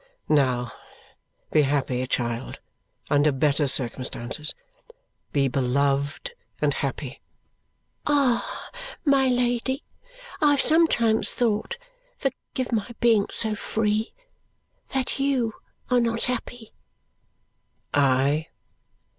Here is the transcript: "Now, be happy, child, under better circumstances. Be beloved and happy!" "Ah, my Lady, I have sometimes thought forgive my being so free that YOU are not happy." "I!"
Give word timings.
"Now, 0.29 0.71
be 1.51 1.61
happy, 1.61 2.07
child, 2.07 2.59
under 3.11 3.31
better 3.31 3.67
circumstances. 3.67 4.55
Be 5.31 5.47
beloved 5.47 6.31
and 6.59 6.73
happy!" 6.73 7.21
"Ah, 8.07 8.71
my 9.05 9.27
Lady, 9.27 9.83
I 10.41 10.49
have 10.49 10.59
sometimes 10.61 11.33
thought 11.35 11.77
forgive 12.17 12.71
my 12.71 12.89
being 12.99 13.27
so 13.29 13.53
free 13.53 14.11
that 14.87 15.19
YOU 15.19 15.53
are 15.91 15.99
not 15.99 16.23
happy." 16.23 16.71
"I!" 17.93 18.47